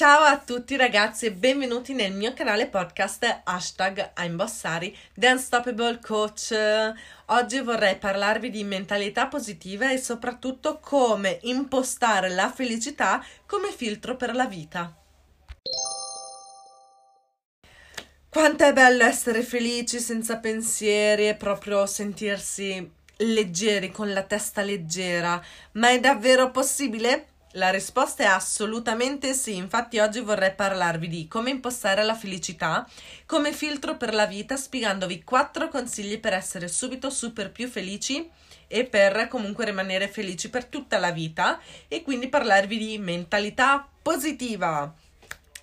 [0.00, 5.98] Ciao a tutti ragazzi e benvenuti nel mio canale podcast hashtag I'm Bossari The Unstoppable
[6.02, 6.54] Coach.
[7.26, 14.34] Oggi vorrei parlarvi di mentalità positiva e soprattutto come impostare la felicità come filtro per
[14.34, 14.96] la vita.
[18.30, 25.44] Quanto è bello essere felici senza pensieri e proprio sentirsi leggeri con la testa leggera,
[25.72, 27.26] ma è davvero possibile?
[27.54, 32.88] La risposta è assolutamente sì, infatti oggi vorrei parlarvi di come impostare la felicità
[33.26, 38.30] come filtro per la vita, spiegandovi quattro consigli per essere subito super più felici
[38.68, 44.94] e per comunque rimanere felici per tutta la vita e quindi parlarvi di mentalità positiva.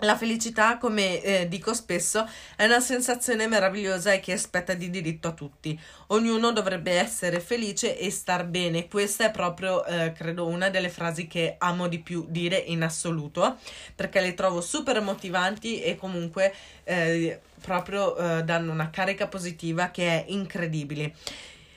[0.00, 5.28] La felicità, come eh, dico spesso, è una sensazione meravigliosa e che aspetta di diritto
[5.28, 5.78] a tutti.
[6.08, 8.88] Ognuno dovrebbe essere felice e star bene.
[8.88, 13.58] Questa è proprio, eh, credo, una delle frasi che amo di più dire in assoluto,
[13.94, 16.52] perché le trovo super motivanti e comunque
[16.84, 21.14] eh, proprio eh, danno una carica positiva che è incredibile.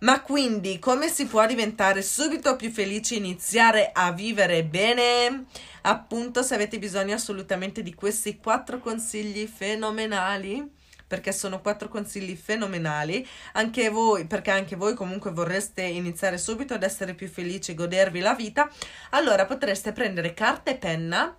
[0.00, 5.46] Ma quindi come si può diventare subito più felici e iniziare a vivere bene?
[5.82, 10.70] Appunto, se avete bisogno assolutamente di questi quattro consigli fenomenali,
[11.06, 16.82] perché sono quattro consigli fenomenali, anche voi, perché anche voi comunque vorreste iniziare subito ad
[16.82, 18.70] essere più felici e godervi la vita,
[19.10, 21.34] allora potreste prendere carta e penna,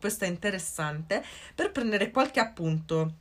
[0.00, 1.22] questo è interessante,
[1.54, 3.12] per prendere qualche appunto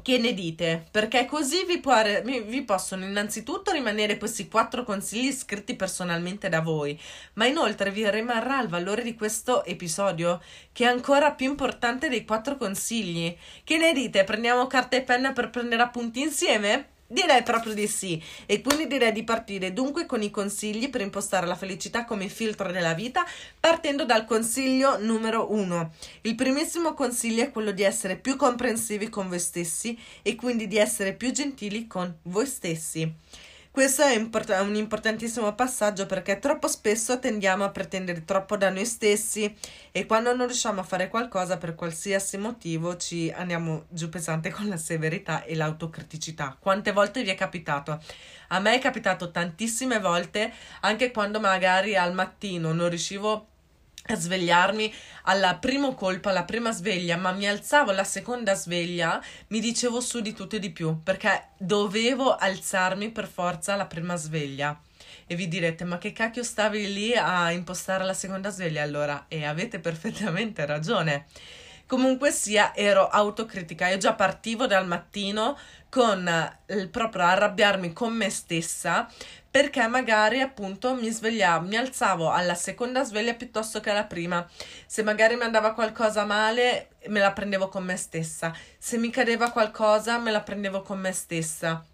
[0.00, 0.86] che ne dite?
[0.90, 6.98] Perché così vi, può, vi, possono innanzitutto rimanere questi quattro consigli scritti personalmente da voi,
[7.34, 10.40] ma inoltre vi rimarrà il valore di questo episodio,
[10.72, 13.36] che è ancora più importante dei quattro consigli.
[13.62, 14.24] Che ne dite?
[14.24, 16.88] Prendiamo carta e penna per prendere appunti insieme?
[17.12, 21.46] Direi proprio di sì e quindi direi di partire dunque con i consigli per impostare
[21.46, 23.22] la felicità come filtro della vita
[23.60, 25.92] partendo dal consiglio numero uno.
[26.22, 30.78] Il primissimo consiglio è quello di essere più comprensivi con voi stessi e quindi di
[30.78, 33.12] essere più gentili con voi stessi.
[33.72, 38.84] Questo è import- un importantissimo passaggio perché troppo spesso tendiamo a pretendere troppo da noi
[38.84, 39.56] stessi
[39.90, 44.68] e quando non riusciamo a fare qualcosa per qualsiasi motivo ci andiamo giù pesante con
[44.68, 46.54] la severità e l'autocriticità.
[46.60, 47.98] Quante volte vi è capitato?
[48.48, 53.44] A me è capitato tantissime volte, anche quando magari al mattino non riuscivo a
[54.10, 54.92] svegliarmi
[55.24, 60.20] alla primo colpo, alla prima sveglia, ma mi alzavo alla seconda sveglia, mi dicevo su
[60.20, 64.78] di tutto e di più, perché dovevo alzarmi per forza alla prima sveglia.
[65.26, 69.26] E vi direte, ma che cacchio stavi lì a impostare la seconda sveglia allora?
[69.28, 71.26] E avete perfettamente ragione.
[71.92, 73.88] Comunque sia, ero autocritica.
[73.88, 75.58] Io già partivo dal mattino
[75.90, 76.26] con
[76.68, 79.06] il proprio arrabbiarmi con me stessa
[79.50, 84.48] perché magari appunto mi svegliavo, mi alzavo alla seconda sveglia piuttosto che alla prima.
[84.86, 88.56] Se magari mi andava qualcosa male, me la prendevo con me stessa.
[88.78, 91.84] Se mi cadeva qualcosa, me la prendevo con me stessa.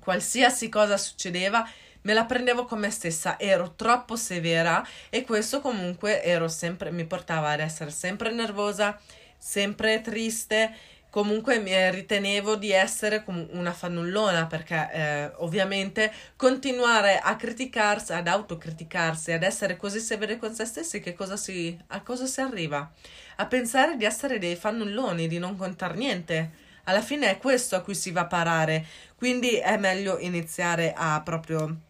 [0.00, 1.64] Qualsiasi cosa succedeva,
[2.02, 7.04] me la prendevo con me stessa, ero troppo severa e questo comunque ero sempre mi
[7.04, 8.98] portava ad essere sempre nervosa,
[9.38, 10.74] sempre triste
[11.10, 19.32] comunque mi ritenevo di essere una fannullona perché eh, ovviamente continuare a criticarsi, ad autocriticarsi,
[19.32, 22.90] ad essere così severi con se stessi, che cosa si, a cosa si arriva?
[23.36, 26.66] A pensare di essere dei fannulloni, di non contare niente.
[26.84, 31.20] Alla fine è questo a cui si va a parare, quindi è meglio iniziare a
[31.22, 31.86] proprio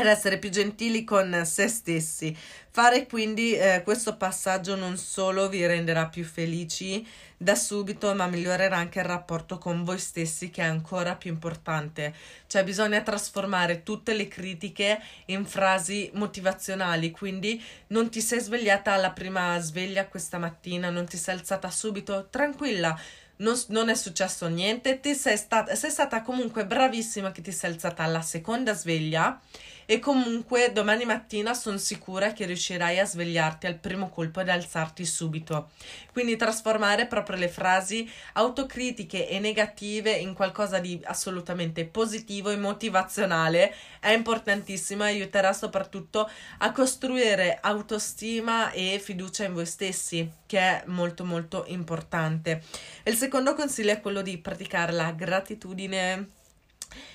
[0.00, 2.36] ad essere più gentili con se stessi.
[2.70, 7.06] Fare quindi eh, questo passaggio non solo vi renderà più felici
[7.36, 12.14] da subito, ma migliorerà anche il rapporto con voi stessi, che è ancora più importante.
[12.46, 17.10] Cioè, bisogna trasformare tutte le critiche in frasi motivazionali.
[17.10, 22.28] Quindi, non ti sei svegliata alla prima sveglia questa mattina, non ti sei alzata subito,
[22.28, 22.98] tranquilla
[23.36, 27.72] non, non, è successo niente, ti sei, stat- sei stata comunque bravissima che ti sei
[27.72, 29.40] alzata alla seconda sveglia
[29.86, 35.04] e comunque domani mattina sono sicura che riuscirai a svegliarti al primo colpo ed alzarti
[35.04, 35.70] subito.
[36.12, 43.74] Quindi trasformare proprio le frasi autocritiche e negative in qualcosa di assolutamente positivo e motivazionale
[44.00, 46.28] è importantissimo e aiuterà soprattutto
[46.58, 52.62] a costruire autostima e fiducia in voi stessi, che è molto molto importante.
[53.04, 56.42] Il secondo consiglio è quello di praticare la gratitudine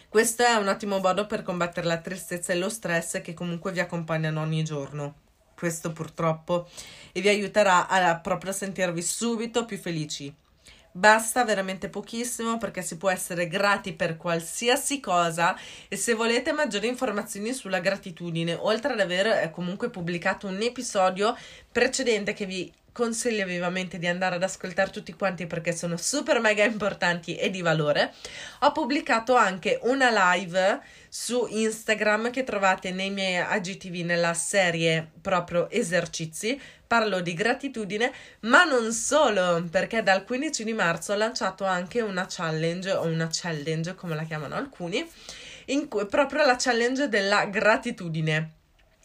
[0.10, 3.80] questo è un ottimo modo per combattere la tristezza e lo stress che comunque vi
[3.80, 5.16] accompagnano ogni giorno.
[5.56, 6.68] Questo purtroppo
[7.12, 10.34] e vi aiuterà a proprio sentirvi subito più felici.
[10.92, 15.56] Basta veramente pochissimo perché si può essere grati per qualsiasi cosa
[15.88, 21.38] e se volete maggiori informazioni sulla gratitudine, oltre ad aver eh, comunque pubblicato un episodio
[21.72, 26.66] precedente che vi consiglio vivamente di andare ad ascoltare tutti quanti perché sono super mega
[26.66, 28.14] importanti e di valore.
[28.60, 35.70] Ho pubblicato anche una live su Instagram che trovate nei miei AGTV nella serie proprio
[35.70, 36.60] esercizi.
[36.86, 38.12] Parlo di gratitudine,
[38.42, 43.30] ma non solo, perché dal 15 di marzo ho lanciato anche una challenge o una
[43.32, 45.10] challenge come la chiamano alcuni,
[45.68, 48.58] in cui proprio la challenge della gratitudine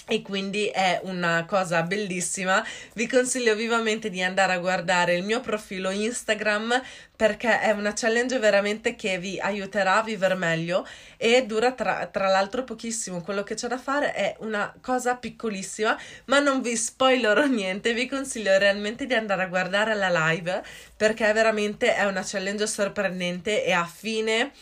[0.07, 2.65] e quindi è una cosa bellissima.
[2.93, 6.83] Vi consiglio vivamente di andare a guardare il mio profilo Instagram
[7.17, 10.87] perché è una challenge veramente che vi aiuterà a vivere meglio
[11.17, 13.23] e dura tra, tra l'altro pochissimo.
[13.23, 17.95] Quello che c'è da fare è una cosa piccolissima, ma non vi spoilerò niente.
[17.95, 20.63] Vi consiglio realmente di andare a guardare la live
[20.97, 24.53] perché veramente è una challenge sorprendente e a fine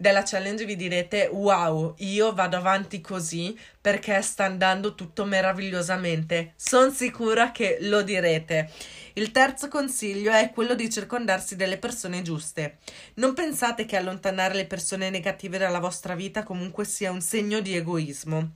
[0.00, 6.54] della challenge vi direte wow, io vado avanti così perché sta andando tutto meravigliosamente.
[6.56, 8.70] Sono sicura che lo direte.
[9.12, 12.78] Il terzo consiglio è quello di circondarsi delle persone giuste.
[13.16, 17.76] Non pensate che allontanare le persone negative dalla vostra vita comunque sia un segno di
[17.76, 18.52] egoismo.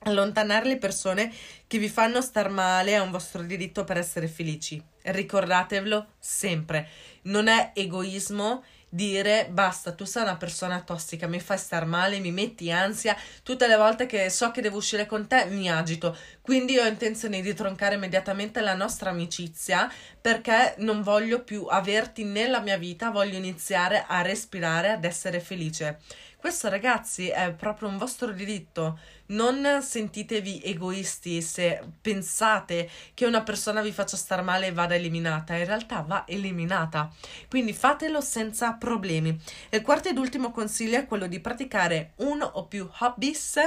[0.00, 1.32] Allontanare le persone
[1.66, 4.82] che vi fanno star male è un vostro diritto per essere felici.
[5.04, 6.86] Ricordatevelo sempre.
[7.22, 8.62] Non è egoismo
[8.94, 13.66] dire basta, tu sei una persona tossica, mi fai star male, mi metti ansia, tutte
[13.66, 16.14] le volte che so che devo uscire con te mi agito.
[16.42, 19.90] Quindi ho intenzione di troncare immediatamente la nostra amicizia
[20.20, 25.98] perché non voglio più averti nella mia vita, voglio iniziare a respirare, ad essere felice.
[26.42, 28.98] Questo ragazzi è proprio un vostro diritto.
[29.26, 35.54] Non sentitevi egoisti se pensate che una persona vi faccia star male e vada eliminata.
[35.54, 37.12] In realtà va eliminata.
[37.48, 39.40] Quindi fatelo senza problemi.
[39.70, 43.60] Il quarto ed ultimo consiglio è quello di praticare uno o più hobbies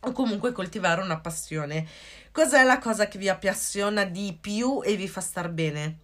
[0.00, 1.86] o comunque coltivare una passione.
[2.32, 5.98] Cos'è la cosa che vi appassiona di più e vi fa star bene?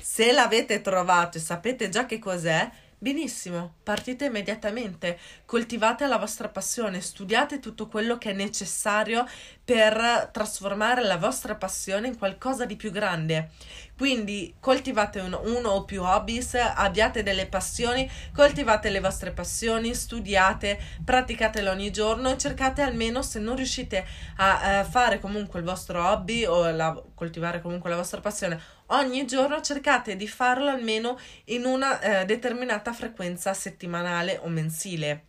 [0.00, 2.70] Se l'avete trovato e sapete già che cos'è,
[3.02, 9.26] Benissimo, partite immediatamente, coltivate la vostra passione, studiate tutto quello che è necessario
[9.64, 13.50] per trasformare la vostra passione in qualcosa di più grande.
[14.02, 20.76] Quindi coltivate un, uno o più hobbies, abbiate delle passioni, coltivate le vostre passioni, studiate,
[21.04, 24.04] praticatele ogni giorno e cercate almeno se non riuscite
[24.38, 29.24] a, a fare comunque il vostro hobby o la, coltivare comunque la vostra passione ogni
[29.24, 35.26] giorno cercate di farlo almeno in una eh, determinata frequenza settimanale o mensile.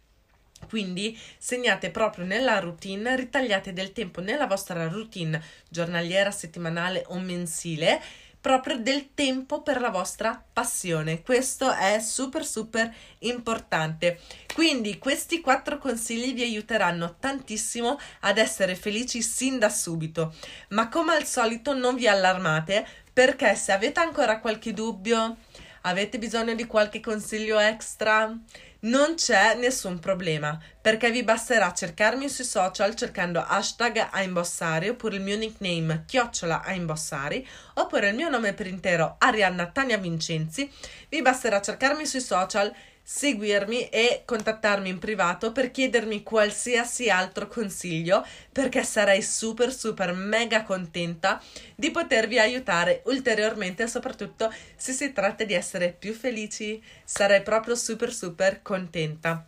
[0.68, 5.40] Quindi segnate proprio nella routine, ritagliate del tempo nella vostra routine
[5.70, 8.02] giornaliera, settimanale o mensile
[8.44, 11.22] proprio del tempo per la vostra passione.
[11.22, 14.20] Questo è super super importante.
[14.54, 20.36] Quindi questi quattro consigli vi aiuteranno tantissimo ad essere felici sin da subito.
[20.72, 25.38] Ma come al solito non vi allarmate perché se avete ancora qualche dubbio,
[25.84, 28.38] avete bisogno di qualche consiglio extra,
[28.82, 35.22] non c'è nessun problema, perché vi basterà cercarmi sui social cercando hashtag Aimbossari oppure il
[35.22, 40.70] mio nickname chiocciola Aimbossari oppure il mio nome per intero Arianna Tania Vincenzi.
[41.08, 48.26] Vi basterà cercarmi sui social seguirmi e contattarmi in privato per chiedermi qualsiasi altro consiglio
[48.52, 51.42] perché sarei super super mega contenta
[51.76, 58.14] di potervi aiutare ulteriormente soprattutto se si tratta di essere più felici sarei proprio super
[58.14, 59.48] super contenta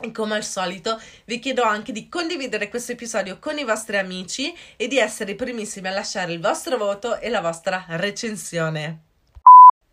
[0.00, 4.54] e come al solito vi chiedo anche di condividere questo episodio con i vostri amici
[4.76, 9.15] e di essere i primissimi a lasciare il vostro voto e la vostra recensione.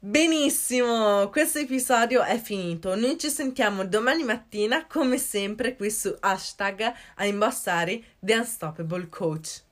[0.05, 2.93] Benissimo, questo episodio è finito.
[2.93, 9.63] Noi ci sentiamo domani mattina, come sempre, qui su hashtag a imbossare The Unstoppable Coach.